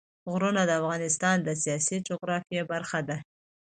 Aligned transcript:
غرونه 0.31 0.61
د 0.65 0.71
افغانستان 0.81 1.37
د 1.43 1.49
سیاسي 1.63 1.97
جغرافیه 2.07 2.63
برخه 2.71 2.99
ده. 3.09 3.17